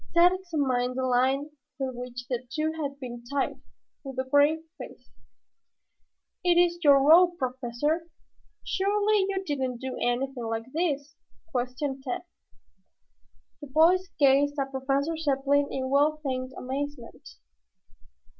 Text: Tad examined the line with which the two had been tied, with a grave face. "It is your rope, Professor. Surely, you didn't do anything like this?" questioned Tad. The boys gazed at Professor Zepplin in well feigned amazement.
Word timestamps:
Tad 0.15 0.31
examined 0.33 0.95
the 0.97 1.03
line 1.03 1.51
with 1.77 1.95
which 1.95 2.25
the 2.27 2.43
two 2.51 2.71
had 2.71 2.99
been 2.99 3.23
tied, 3.23 3.61
with 4.03 4.17
a 4.17 4.27
grave 4.27 4.63
face. 4.79 5.11
"It 6.43 6.55
is 6.57 6.79
your 6.83 6.99
rope, 7.07 7.37
Professor. 7.37 8.07
Surely, 8.65 9.27
you 9.29 9.43
didn't 9.45 9.77
do 9.79 9.95
anything 10.01 10.45
like 10.45 10.65
this?" 10.73 11.13
questioned 11.51 12.03
Tad. 12.03 12.23
The 13.61 13.67
boys 13.67 14.09
gazed 14.17 14.57
at 14.59 14.71
Professor 14.71 15.15
Zepplin 15.15 15.67
in 15.71 15.91
well 15.91 16.17
feigned 16.23 16.53
amazement. 16.57 17.35